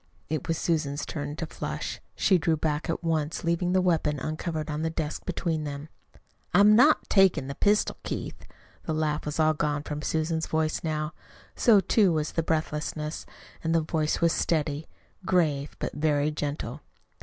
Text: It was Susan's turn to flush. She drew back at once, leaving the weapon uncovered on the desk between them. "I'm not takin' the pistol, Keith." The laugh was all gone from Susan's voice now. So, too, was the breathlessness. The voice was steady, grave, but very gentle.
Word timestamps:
It 0.29 0.47
was 0.47 0.57
Susan's 0.57 1.05
turn 1.05 1.35
to 1.35 1.45
flush. 1.45 2.01
She 2.15 2.39
drew 2.39 2.57
back 2.57 2.89
at 2.89 3.03
once, 3.03 3.43
leaving 3.43 3.73
the 3.73 3.83
weapon 3.83 4.17
uncovered 4.19 4.67
on 4.67 4.81
the 4.81 4.89
desk 4.89 5.27
between 5.27 5.63
them. 5.63 5.89
"I'm 6.55 6.75
not 6.75 7.07
takin' 7.07 7.45
the 7.45 7.53
pistol, 7.53 7.95
Keith." 8.01 8.47
The 8.85 8.95
laugh 8.95 9.27
was 9.27 9.39
all 9.39 9.53
gone 9.53 9.83
from 9.83 10.01
Susan's 10.01 10.47
voice 10.47 10.83
now. 10.83 11.13
So, 11.55 11.79
too, 11.79 12.11
was 12.11 12.31
the 12.31 12.41
breathlessness. 12.41 13.27
The 13.61 13.81
voice 13.81 14.21
was 14.21 14.33
steady, 14.33 14.87
grave, 15.23 15.75
but 15.77 15.93
very 15.93 16.31
gentle. 16.31 16.81